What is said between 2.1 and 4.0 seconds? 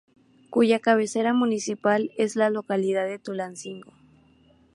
es la localidad de Tulancingo.